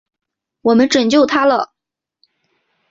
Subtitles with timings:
[0.61, 1.75] 我们拯救他了！